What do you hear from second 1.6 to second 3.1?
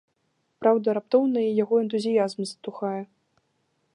яго энтузіязм затухае.